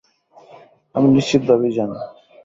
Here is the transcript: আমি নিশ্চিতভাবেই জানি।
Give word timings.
আমি 0.95 1.07
নিশ্চিতভাবেই 1.09 1.71
জানি। 1.77 1.97